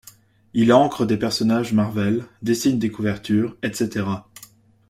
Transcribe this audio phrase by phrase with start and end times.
[0.55, 4.07] Il encre des personnages Marvel, dessine des couvertures, etc.